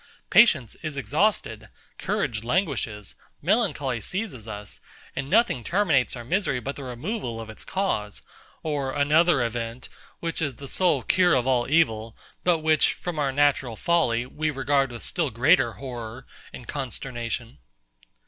[0.31, 1.69] Patience is exhausted,
[1.99, 4.79] courage languishes, melancholy seizes us,
[5.15, 8.23] and nothing terminates our misery but the removal of its cause,
[8.63, 13.31] or another event, which is the sole cure of all evil, but which, from our
[13.31, 17.59] natural folly, we regard with still greater horror and consternation.